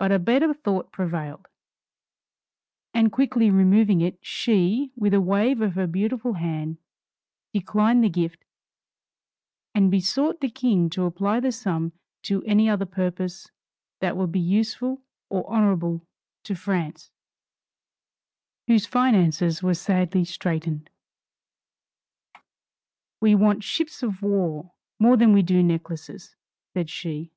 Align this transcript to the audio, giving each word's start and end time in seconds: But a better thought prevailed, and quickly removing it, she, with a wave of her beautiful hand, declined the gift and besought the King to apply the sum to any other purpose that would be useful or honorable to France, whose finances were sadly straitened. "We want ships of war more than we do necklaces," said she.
But 0.00 0.10
a 0.10 0.18
better 0.18 0.52
thought 0.52 0.90
prevailed, 0.90 1.46
and 2.92 3.12
quickly 3.12 3.52
removing 3.52 4.00
it, 4.00 4.18
she, 4.20 4.90
with 4.96 5.14
a 5.14 5.20
wave 5.20 5.60
of 5.60 5.76
her 5.76 5.86
beautiful 5.86 6.32
hand, 6.32 6.78
declined 7.54 8.02
the 8.02 8.08
gift 8.08 8.44
and 9.76 9.92
besought 9.92 10.40
the 10.40 10.50
King 10.50 10.90
to 10.90 11.04
apply 11.04 11.38
the 11.38 11.52
sum 11.52 11.92
to 12.22 12.42
any 12.46 12.68
other 12.68 12.84
purpose 12.84 13.48
that 14.00 14.16
would 14.16 14.32
be 14.32 14.40
useful 14.40 15.00
or 15.30 15.48
honorable 15.48 16.04
to 16.42 16.56
France, 16.56 17.12
whose 18.66 18.86
finances 18.86 19.62
were 19.62 19.72
sadly 19.74 20.24
straitened. 20.24 20.90
"We 23.20 23.36
want 23.36 23.62
ships 23.62 24.02
of 24.02 24.20
war 24.20 24.72
more 24.98 25.16
than 25.16 25.32
we 25.32 25.42
do 25.42 25.62
necklaces," 25.62 26.34
said 26.74 26.90
she. 26.90 27.30